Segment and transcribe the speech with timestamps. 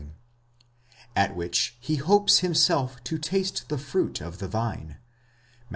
[1.15, 4.97] at which he hopes himself to taste the fruit of the vine (Matt.